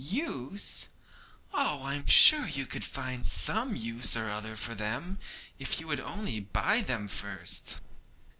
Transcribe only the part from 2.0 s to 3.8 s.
sure you could find some